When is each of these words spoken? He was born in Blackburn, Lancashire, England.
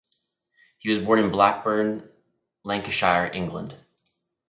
He 0.79 0.89
was 0.89 0.97
born 0.97 1.19
in 1.19 1.29
Blackburn, 1.29 2.09
Lancashire, 2.63 3.29
England. 3.31 3.77